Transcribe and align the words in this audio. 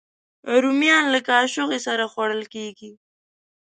رومیان 0.63 1.03
له 1.13 1.19
کاچوغې 1.27 1.79
سره 1.87 2.03
خوړل 2.11 2.43
کېږي 2.53 2.91